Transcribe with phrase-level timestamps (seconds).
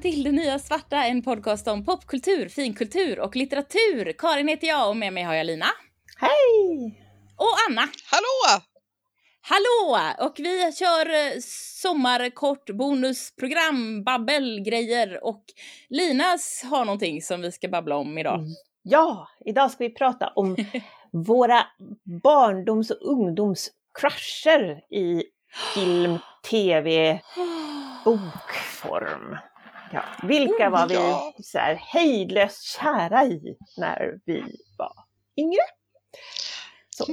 [0.00, 4.12] välkommen till Det Nya Svarta, en podcast om popkultur, finkultur och litteratur.
[4.18, 5.66] Karin heter jag och med mig har jag Lina.
[6.16, 7.00] Hej!
[7.36, 7.80] Och Anna.
[8.10, 8.62] Hallå!
[9.42, 9.98] Hallå!
[10.18, 11.40] Och vi kör eh,
[11.82, 15.44] sommarkort bonusprogram, babbelgrejer och
[15.88, 18.38] Linas har någonting som vi ska babbla om idag.
[18.38, 18.50] Mm.
[18.82, 20.56] Ja, idag ska vi prata om
[21.12, 21.66] våra
[22.22, 25.22] barndoms och ungdomscrusher i
[25.74, 26.18] film,
[26.50, 27.20] tv,
[28.04, 29.36] bokform.
[29.92, 34.44] Ja, vilka var vi så här hejdlöst kära i när vi
[34.78, 34.92] var
[35.36, 35.62] yngre?
[36.90, 37.06] Så.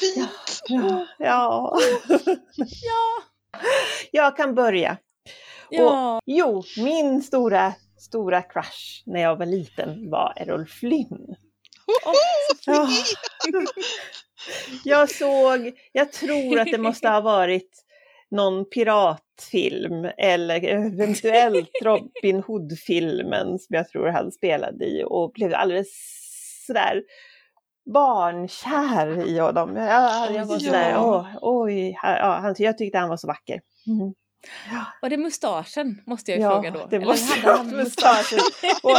[0.00, 0.60] Fint!
[0.68, 1.78] Ja, ja.
[2.56, 3.22] Ja!
[4.10, 4.96] Jag kan börja.
[5.70, 6.20] Ja.
[6.26, 11.36] Jo, min stora, stora crush när jag var liten var Errol Flynn.
[12.66, 12.88] Ja.
[14.84, 17.84] Jag såg, jag tror att det måste ha varit
[18.30, 25.88] någon piratfilm eller eventuellt Robin Hood-filmen som jag tror han spelade i och blev alldeles
[26.66, 27.02] sådär
[27.94, 29.76] barnkär i honom.
[29.76, 31.28] Jag, jag var sådär, Ja.
[31.42, 33.60] åh, oj, ja, jag tyckte han var så vacker.
[33.86, 34.14] Mm.
[35.02, 36.86] Var det mustaschen måste jag ju Ja, fråga då.
[36.90, 38.38] det Eller måste hade ha han varit mustaschen.
[38.82, 38.96] Och,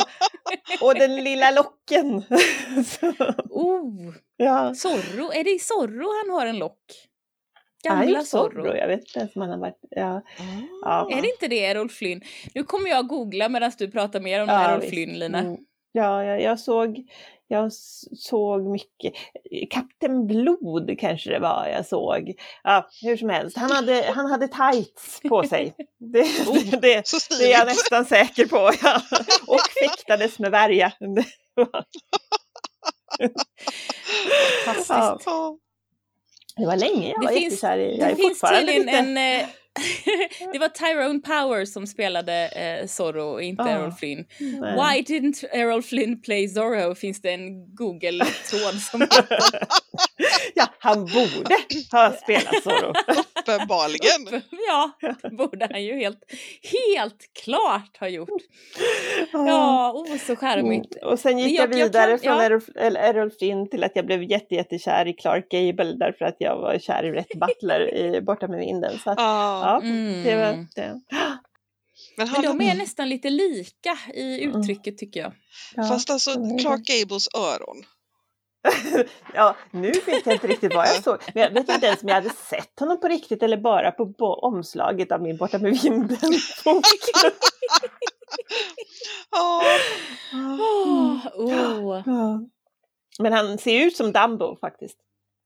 [0.87, 2.23] och den lilla locken.
[3.49, 4.73] Oh, ja.
[4.75, 5.31] Zorro.
[5.33, 6.85] Är det i Zorro han har en lock?
[7.83, 8.51] Gamla Zorro.
[8.51, 8.75] Zorro.
[8.75, 9.79] Jag vet inte ens om han har varit...
[9.89, 10.21] Ja.
[10.81, 11.09] Ja.
[11.11, 12.21] Är det inte det, Errol Flynn?
[12.53, 14.93] Nu kommer jag googla medan du pratar mer om Ja, Errol visst.
[14.93, 15.39] Flynn, Lina.
[15.39, 15.57] Mm.
[15.91, 17.03] Ja, jag, jag såg
[17.51, 17.73] jag
[18.17, 19.13] såg mycket.
[19.69, 22.33] Kapten Blod kanske det var jag såg.
[22.63, 25.75] Ja, hur som helst, han hade, han hade tights på sig.
[25.99, 26.21] Det,
[26.71, 28.71] det, det, Så det är jag nästan säker på.
[28.83, 29.01] Ja.
[29.47, 30.91] Och fäktades med värja.
[34.65, 35.25] Fantastiskt.
[35.25, 35.57] Ja.
[36.61, 37.97] Det var länge jag Det var finns- jättekär i.
[37.99, 39.17] Jag Det är finns tydligen en...
[39.41, 39.45] Eh,
[40.53, 44.25] det var Tyrone Power som spelade eh, Zorro och inte Ah, Errol Flynn.
[44.39, 44.73] Nej.
[44.73, 46.95] Why didn't Errol Flynn play Zorro?
[46.95, 49.07] Finns det en Google-tråd som...
[50.55, 51.55] Ja, han borde
[51.91, 52.93] ha spelat Zorro.
[53.41, 54.41] Uppenbarligen!
[54.67, 54.91] ja,
[55.21, 56.19] det borde han ju helt,
[56.63, 58.29] helt klart ha gjort.
[59.33, 60.95] Ja, oh, så charmigt.
[60.95, 61.09] Mm.
[61.13, 62.43] Och sen gick Men jag, jag- jag vidare kan- från ja.
[62.43, 66.35] Errol, eller Errol Flynn till att jag blev jätte, jättekär i Clark Gable därför att
[66.39, 68.99] jag var kär i Rhett Butler i Borta med vinden.
[69.03, 69.61] Så att, Ja.
[69.81, 70.23] ja, Mm.
[70.23, 71.01] det var det.
[72.17, 75.33] Men Men han, de är nästan lite lika i uttrycket tycker jag.
[75.75, 75.83] Ja.
[75.83, 76.31] fast alltså.
[76.61, 77.83] Clark Gables öron.
[79.33, 81.17] ja, nu vet jag inte riktigt vad jag såg.
[81.33, 84.33] Men jag vet inte ens om jag hade sett honom på riktigt eller bara på
[84.33, 86.85] omslaget av min Borta med vinden-bok.
[89.35, 89.63] Åh,
[91.35, 92.01] oh.
[92.05, 92.41] Ja.
[93.19, 94.97] Men han ser ut som Dumbo faktiskt.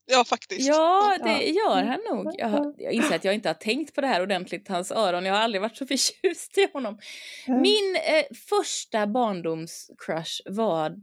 [0.05, 0.67] ja, faktiskt.
[0.67, 2.33] Ja, det gör han nog.
[2.37, 5.25] Jag, jag inser att jag inte har tänkt på det här ordentligt, hans öron.
[5.25, 6.99] Jag har aldrig varit så förtjust i honom.
[7.47, 10.95] Min eh, första barndomscrush var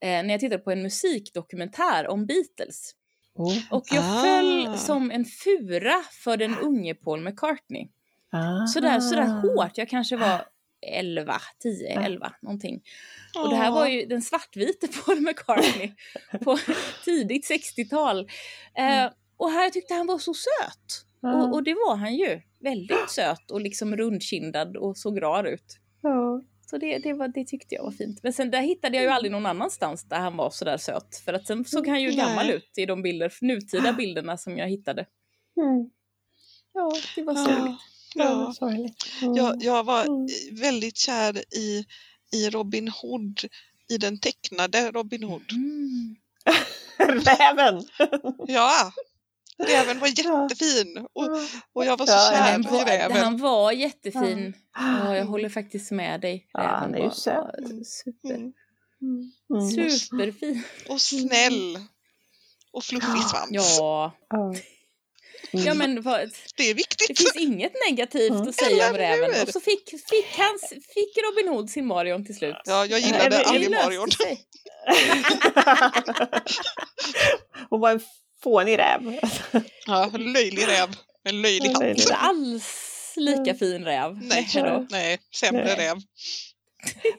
[0.00, 2.90] eh, när jag tittade på en musikdokumentär om Beatles.
[3.34, 3.58] Oh.
[3.70, 4.22] Och jag Ah.
[4.22, 7.88] föll som en fura för den unge Paul McCartney.
[8.32, 8.66] Ah.
[8.66, 9.78] Sådär, sådär hårt.
[9.78, 10.44] Jag kanske var
[10.86, 12.00] 11, 10, Ja.
[12.02, 12.82] 11 någonting.
[13.42, 15.92] Och det här var ju den svartvite Paul McCartney
[16.44, 16.58] på
[17.04, 18.18] tidigt 60-tal.
[18.78, 21.06] Eh, och här tyckte han var så söt.
[21.22, 22.40] Och, och det var han ju.
[22.60, 25.78] Väldigt söt och liksom rundkindad och såg rar ut.
[26.02, 26.42] Ja.
[26.70, 28.22] Så det, det, var, det tyckte jag var fint.
[28.22, 31.16] Men sen där hittade jag ju aldrig någon annanstans där han var sådär söt.
[31.24, 32.16] För att sen såg han ju Nej.
[32.16, 35.06] gammal ut i de bilder, nutida bilderna som jag hittade.
[35.56, 35.90] Mm.
[36.74, 37.42] Ja, det var Ja.
[37.42, 37.84] sorgligt.
[38.14, 38.68] Ja, Ja.
[39.26, 39.34] Mm.
[39.36, 40.26] Jag, jag var Mm.
[40.60, 41.84] väldigt kär i,
[42.32, 43.40] i Robin Hood,
[43.88, 45.52] i den tecknade Robin Hood.
[45.52, 46.16] Mm.
[47.24, 47.82] Räven!
[48.48, 48.92] Ja,
[49.58, 51.28] räven var jättefin och,
[51.72, 53.16] och jag var så Ja, kär Han i var, räven.
[53.16, 54.54] han var jättefin.
[54.76, 56.48] Ja, jag håller faktiskt med dig.
[56.52, 57.34] Ja, han är ju var- söt.
[57.34, 58.52] var Super,
[59.02, 59.32] Mm.
[59.50, 59.90] Mm.
[59.90, 60.62] superfin.
[60.88, 61.78] Och snäll.
[62.72, 63.48] Och fluffig svans.
[63.50, 64.12] Ja.
[64.30, 64.54] Ja.
[65.50, 66.20] ja, men vad,
[66.56, 67.18] Det är det viktigt.
[67.18, 68.48] finns inget negativt Mm.
[68.48, 69.30] att säga om räven.
[69.42, 70.58] Och så fick, fick, han,
[70.94, 72.56] fick Robin Hood sin Marion till slut.
[72.64, 74.08] Ja, jag gillade aldrig Marion.
[77.70, 78.00] Hon var en
[78.42, 79.18] fånig räv.
[79.86, 80.88] Ja, löjlig räv.
[81.24, 81.82] En löjlig hatt.
[81.82, 84.18] Inte alls lika fin räv.
[84.22, 84.86] Nej, då.
[84.90, 85.76] nej, sämre Nej.
[85.76, 85.96] räv.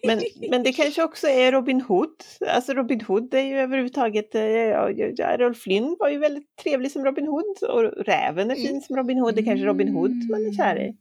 [0.03, 2.23] Men, men det kanske också är Robin Hood.
[2.47, 6.91] Alltså Robin Hood är ju överhuvudtaget, eh, ja, ja, Rolf Flynn var ju väldigt trevlig
[6.91, 8.81] som Robin Hood och räven är fin Mm.
[8.81, 9.35] som Robin Hood.
[9.35, 10.93] Det är kanske Robin Hood man är kär i.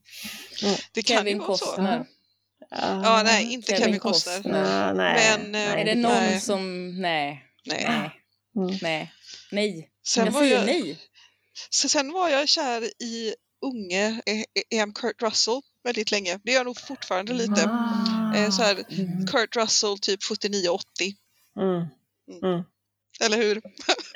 [0.94, 1.64] Det kan Kevin ju vara så.
[1.64, 2.06] Costner.
[2.70, 4.88] Ja, nej, inte Kevin Kevin, Costner.
[4.88, 6.02] Ah, nej, Men, eh, Är det nej.
[6.02, 6.40] någon Nej.
[6.40, 6.88] som...
[7.00, 7.44] Nej.
[7.66, 7.84] Nej.
[7.88, 8.10] Nej.
[8.66, 8.78] Mm.
[8.82, 9.12] Nej.
[9.52, 9.88] Nej.
[10.06, 10.98] Sen jag var säger jag, nej.
[11.70, 14.22] sen var jag kär i unge
[14.82, 16.40] Am Kurt Russell väldigt länge.
[16.44, 17.70] Det gör jag nog fortfarande lite.
[17.70, 18.50] Ah.
[18.50, 19.26] Så här, Mm.
[19.26, 20.78] Kurt Russell typ 79-80.
[21.58, 21.86] Mm.
[22.42, 22.62] Mm.
[23.20, 23.62] Eller hur?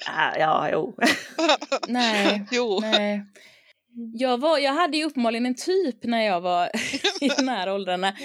[0.07, 0.97] Ja, ja, jo.
[1.89, 2.81] Nej, Jo.
[2.81, 3.27] nej.
[4.15, 6.71] Jag, var, jag hade ju uppenbarligen en typ när jag var
[7.21, 8.17] i de här åldrarna.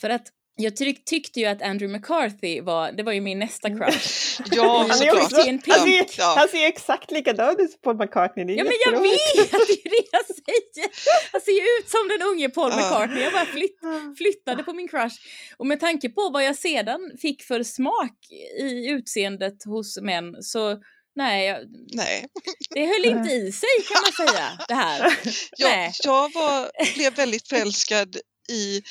[0.00, 0.26] För att
[0.58, 4.26] jag tyck, tyckte ju att Andrew McCarthy var, det var ju min nästa crush.
[4.50, 5.22] Ja, Han är såklart.
[5.24, 6.34] också- i en han, ser, Ja.
[6.38, 8.44] han ser exakt likadan ut som Paul McCartney.
[8.44, 9.56] Det är Ja men jag vet, det
[9.86, 10.88] är det jag säger!
[11.32, 12.76] Han ser ju ut som den unge Paul Ja.
[12.76, 13.78] McCartney, jag bara flytt,
[14.18, 15.16] flyttade på min crush.
[15.56, 18.16] Och med tanke på vad jag sedan fick för smak
[18.60, 20.78] i utseendet hos män så
[21.16, 21.58] nej, jag,
[21.92, 22.26] Nej.
[22.70, 25.00] det höll inte i sig kan man säga det här.
[25.56, 25.92] Jag, Nej.
[26.04, 28.16] jag var, blev väldigt förälskad
[28.50, 28.82] i,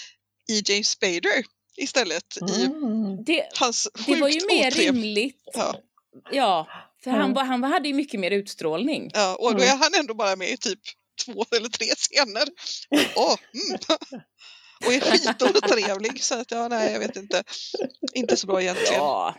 [0.54, 1.44] i James Spader
[1.78, 2.38] istället.
[2.58, 3.24] I Mm.
[3.24, 5.42] Det, hans det sjukt var ju mer otrevliga- rimligt.
[5.54, 5.76] Ja.
[6.32, 6.68] Ja,
[7.04, 7.22] för Mm.
[7.22, 9.12] han, var, han hade ju mycket mer utstrålning.
[9.14, 9.74] Ja, och då Mm.
[9.76, 10.80] är han ändå bara med i typ
[11.26, 12.48] två eller tre scener.
[13.16, 13.80] Åh, mm.
[14.86, 17.44] Och är skitotrevlig så att ja, nej jag vet inte.
[18.14, 18.94] Inte så bra egentligen.
[18.94, 19.36] Ja.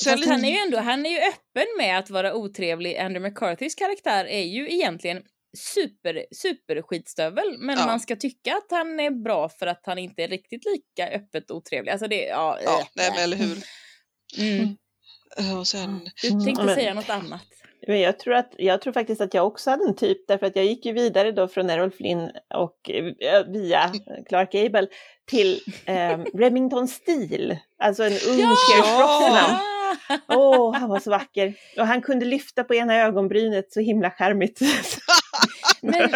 [0.00, 2.96] Sen Fast han är ju ändå han är ju öppen med att vara otrevlig.
[2.98, 5.22] Andrew McCarthys karaktär är ju egentligen
[5.58, 7.56] super, super skitstövel.
[7.58, 7.86] Men Ja.
[7.86, 11.50] man ska tycka att han är bra för att han inte är riktigt lika öppet
[11.50, 11.92] otrevlig.
[11.92, 12.58] Alltså det, ja.
[12.64, 13.58] Ja, äh, nej men eller hur.
[14.38, 14.76] Mm.
[15.38, 17.42] Eh, Och sen, Du Mm, tänkte men- säga något annat.
[17.86, 20.56] Men jag, tror att, jag tror faktiskt att jag också hade en typ, därför att
[20.56, 23.92] jag gick ju vidare då från Errol Flynn och eh, via
[24.28, 24.86] Clark Gable
[25.26, 29.56] till eh, Remington Steele, alltså en ung Pierce Brosnan.
[30.28, 31.54] Åh, han var så vacker.
[31.78, 34.60] Och han kunde lyfta på ena ögonbrynet så himla charmigt.
[35.82, 36.10] Men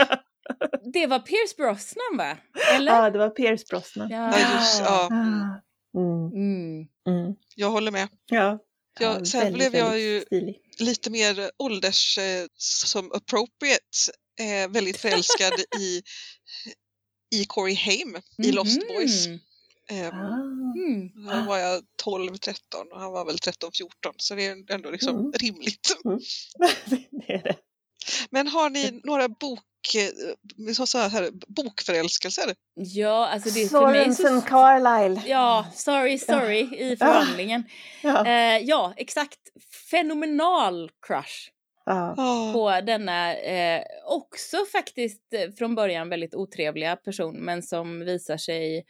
[0.92, 2.36] det var Pierce Brosnan va?
[2.74, 2.92] Eller?
[2.92, 4.10] Ja, det var Pierce Brosnan.
[4.10, 5.40] ja, just, ja, mm.
[5.42, 5.60] Ah.
[5.98, 6.86] Mm, Mm.
[7.08, 7.34] mm.
[7.54, 8.08] jag håller med.
[8.30, 8.58] Ja.
[9.00, 10.56] Ja, sen blev jag ju- stilig.
[10.78, 13.82] Lite mer ålders eh, som appropriate.
[14.40, 16.02] Eh, väldigt förälskad i,
[17.34, 18.88] i Corey Haim i Lost Mhm.
[18.88, 19.26] Boys.
[19.90, 20.42] Eh, Ah.
[20.76, 21.08] Mm.
[21.26, 22.54] Då var jag 12-13
[22.92, 23.86] och han var väl 13-14
[24.16, 25.32] så det är ändå liksom Mm.
[25.32, 25.96] rimligt.
[26.86, 27.56] det är det.
[28.30, 29.60] Men har ni några bok,
[29.96, 32.54] eh, så så här, bokförälskelser?
[32.74, 34.40] Ja, alltså det är för mig så...
[34.40, 35.20] Carlyle.
[35.26, 37.64] Ja, sorry, sorry i förvandlingen.
[38.02, 38.26] Ja.
[38.26, 39.38] Eh, ja, exakt.
[39.90, 41.50] Fenomenal crush
[41.86, 42.14] Ja.
[42.16, 48.36] Ja, på denna eh, också faktiskt eh, från början väldigt otrevliga person men som visar
[48.36, 48.84] sig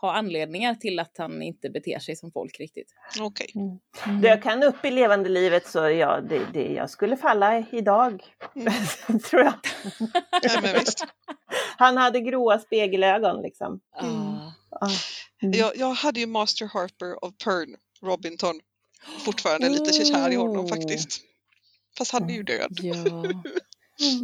[0.00, 2.94] ha anledningar till att han inte beter sig som folk riktigt.
[3.20, 3.52] okej.
[3.54, 4.20] Mm.
[4.20, 8.22] Dök han upp i levande livet så ja, det, det, jag skulle falla idag.
[8.56, 8.72] Mm.
[9.30, 9.52] tror jag.
[10.42, 11.04] Nej, men visst.
[11.76, 13.80] Han hade gråa spegelögon liksom.
[13.96, 14.06] Ah.
[14.80, 14.90] Ah.
[15.42, 15.58] Mm.
[15.58, 18.60] Jag, jag hade ju Master Harper of Pern, Robinton.
[19.24, 20.68] Fortfarande lite kär i honom Oh.
[20.68, 21.20] faktiskt.
[21.98, 22.78] Fast han är ju död.
[22.82, 22.94] Ja.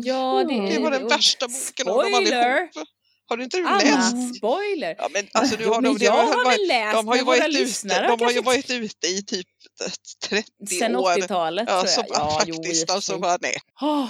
[0.04, 2.52] ja, det, Det var den värsta boken av dem Spoiler!
[2.52, 2.88] allihop.
[3.28, 4.36] Har du inte du Anna, läst?
[4.36, 4.94] spoiler!
[4.98, 7.14] Ja, men alltså, Jo, har men de, jag har har varit- väl läst, de har
[7.14, 9.46] ju men våra varit ute, lyssnare de har ju varit ute i typ
[10.28, 11.16] 30 Sen år.
[11.18, 12.16] 80-talet Ja, tror så jag.
[12.16, 13.56] Ja, jo, faktiskt för alltså bara nej.
[13.80, 14.08] Ah.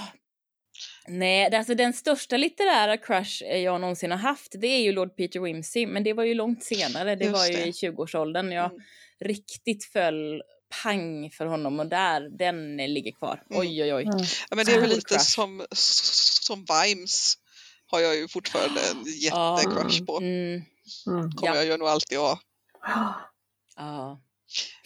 [1.07, 5.15] Nej, det- alltså den största litterära crush jag någonsin har haft, det är ju Lord
[5.17, 7.15] Peter Wimsey, men det var ju långt senare.
[7.15, 7.65] Det Just var ju det.
[7.67, 8.81] i 20-årsåldern jag Mm.
[9.25, 10.41] riktigt föll
[10.83, 13.43] pang för honom och där, den ligger kvar.
[13.49, 13.59] Mm.
[13.61, 14.03] Oj, oj, oj.
[14.03, 14.17] Mm.
[14.49, 15.25] Ja, men det är väl lite crush.
[15.31, 17.33] som, som Vimes
[17.87, 20.17] har jag ju fortfarande en jättecrush på.
[20.17, 20.61] Mm,
[21.07, 21.31] Mm.
[21.31, 21.55] Kommer Ja.
[21.55, 22.39] jag ju nog alltid ha.
[23.75, 24.21] ja.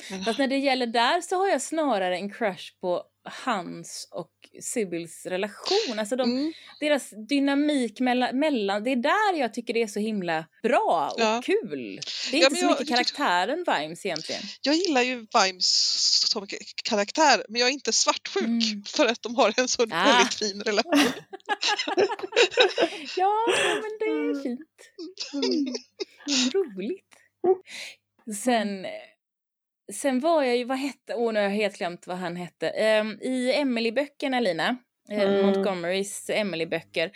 [0.10, 3.04] Men, Fast när det gäller där så har jag snarare en crush på
[3.44, 6.00] hans och Sibyls relation.
[6.00, 10.00] Alltså de, mm, deras dynamik mellan, mellan, det är där jag tycker det är så
[10.00, 11.42] himla bra och Ja.
[11.46, 12.00] kul.
[12.32, 14.42] Det är Ja, inte så jag- mycket karaktären Vimes egentligen.
[14.62, 15.68] jag gillar ju Vimes
[16.32, 16.48] som
[16.84, 18.84] karaktär men jag är inte svartsjuk Mm.
[18.88, 19.86] för att de har en så Ah.
[20.06, 20.94] väldigt fin relation.
[23.18, 23.34] Ja,
[23.82, 24.60] men det är fint.
[25.34, 25.74] Mm.
[26.54, 27.06] Roligt.
[28.44, 28.86] Sen,
[29.94, 32.70] sen var jag ju, vad hette, åh nu har jag helt glömt vad han hette.
[32.70, 34.78] Ehm, I Emily-böckerna Lina,
[35.10, 35.46] eh, Mm.
[35.46, 37.12] Montgomerys Emily-böcker.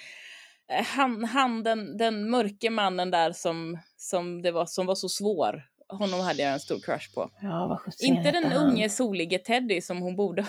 [0.72, 5.10] eh, Han, han den, den mörke mannen där som, som, det var, som var så
[5.10, 5.63] svår.
[5.89, 7.29] Honom hade jag en stor crush på.
[7.41, 8.53] Ja, Inte den han?
[8.67, 10.46] unge solige Teddy som hon borde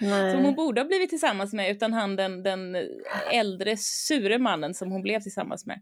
[0.00, 0.32] Nej.
[0.32, 2.76] som hon borde ha blivit tillsammans med utan han den, den
[3.32, 5.80] äldre sure mannen som hon blev tillsammans med.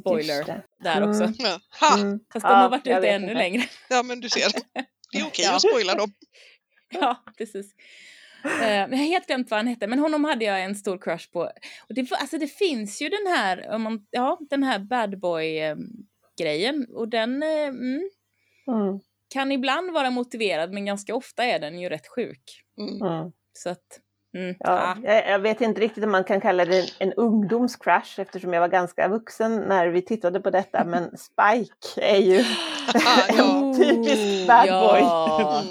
[0.00, 1.10] Spoiler där Mm.
[1.10, 1.32] också.
[1.38, 1.60] Ja.
[1.80, 1.98] Ha!
[2.00, 2.20] Mm.
[2.32, 3.34] Fast de har varit ute ännu inte.
[3.34, 3.62] längre.
[3.90, 4.42] Ja men du ser.
[5.12, 5.56] Det är okej Ja.
[5.56, 6.10] att spoila dem.
[7.00, 7.74] ja, precis.
[8.44, 10.98] Eh, men jag har helt glömt vad han hette, men honom hade jag en stor
[10.98, 11.40] crush på.
[11.88, 15.58] Och det, alltså det finns ju den här, om man, ja, den här bad boy
[15.58, 15.76] eh,
[16.40, 18.10] grejen och den eh, mm,
[18.66, 19.00] Mm.
[19.34, 22.62] kan ibland vara motiverad men ganska ofta är den ju rätt sjuk.
[22.80, 23.02] Mm.
[23.02, 23.32] Mm.
[23.52, 24.00] Så att,
[24.38, 24.56] Mm.
[24.58, 28.60] Ja, jag, jag, vet inte riktigt om man kan kalla det en, ungdomscrush eftersom jag
[28.60, 32.36] var ganska vuxen när vi tittade på detta men Spike är ju
[33.28, 35.00] en typisk bad boy.
[35.00, 35.62] Ja,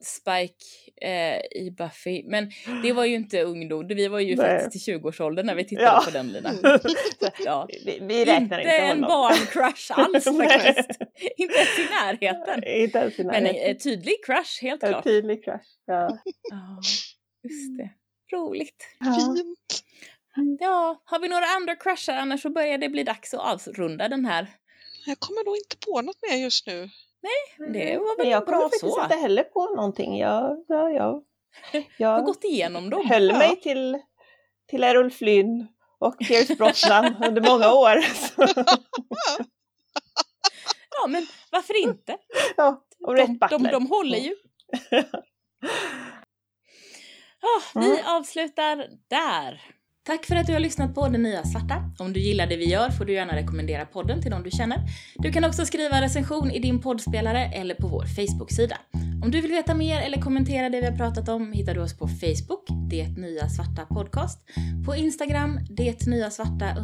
[0.00, 0.64] Spike
[1.02, 2.22] eh, i Buffy.
[2.26, 2.50] Men
[2.82, 4.60] det var ju inte ungdom, vi var ju Nej.
[4.60, 6.02] faktiskt i 20-årsåldern när vi tittade ja.
[6.04, 6.50] på den Lina.
[7.44, 7.68] ja.
[7.86, 11.00] vi, vi räknar inte, inte en barncrush alls faktiskt.
[11.36, 12.64] inte ens i närheten.
[12.64, 13.26] Inte ens i närheten.
[13.26, 14.94] Men en, en tydlig crush, helt klart.
[14.94, 16.18] En tydlig crush, ja.
[17.44, 17.90] Just det.
[18.32, 18.84] Roligt.
[19.16, 19.84] Fint.
[20.60, 24.24] Ja, har vi några andra crushar annars så börjar det bli dags att avrunda den
[24.24, 24.46] här.
[25.06, 26.90] Jag kommer nog inte på något mer just nu.
[27.22, 28.86] Nej, det var väl jag bra så.
[28.86, 30.18] Jag kommer inte heller på någonting.
[30.18, 31.22] Jag, ja, jag,
[31.96, 33.06] jag har gått igenom dem.
[33.06, 33.38] höll ja.
[33.38, 33.98] mig till,
[34.70, 37.96] till Errol Flynn och Pierce Brosnan under många år.
[40.90, 42.16] ja, men varför inte?
[42.56, 44.36] Ja, och de, de, de håller ju.
[47.42, 48.06] Oh, vi mm.
[48.06, 48.76] avslutar
[49.10, 49.60] där.
[50.04, 51.90] Tack för att du har lyssnat på Det Nya Svarta.
[51.98, 54.78] Om du gillar det vi gör får du gärna rekommendera podden till någon du känner.
[55.14, 58.76] Du kan också skriva recension i din poddspelare eller på vår Facebook-sida.
[59.22, 61.98] Om du vill veta mer eller kommentera det vi har pratat om hittar du oss
[61.98, 64.38] på Facebook, Det Nya Svarta Podcast,
[64.86, 66.76] på Instagram, Det Nya Svarta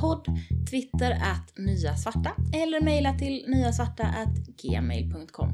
[0.00, 0.26] podd,
[0.70, 4.06] Twitter att Nya Svarta eller mejla till nyasvarta
[4.62, 5.52] gmail.com.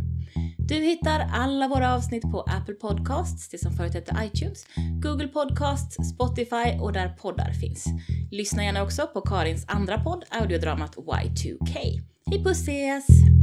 [0.59, 4.67] Du hittar alla våra avsnitt på Apple Podcasts, det som förut hette iTunes,
[5.03, 7.85] Google Podcasts, Spotify och där poddar finns.
[8.31, 12.03] Lyssna gärna också på Karins andra podd, audiodramat Y2K.
[12.31, 13.40] Hej puss ses!